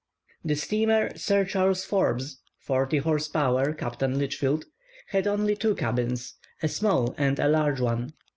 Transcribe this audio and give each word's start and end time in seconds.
The 0.43 0.55
steamer 0.55 1.15
"Sir 1.15 1.45
Charles 1.45 1.85
Forbes" 1.85 2.39
(forty 2.57 2.97
horse 2.97 3.27
power, 3.27 3.71
Captain 3.71 4.17
Lichfield) 4.17 4.65
had 5.09 5.27
only 5.27 5.55
two 5.55 5.75
cabins, 5.75 6.37
a 6.63 6.67
small 6.69 7.13
and 7.19 7.37
a 7.37 7.47
large 7.47 7.79
one. 7.79 8.11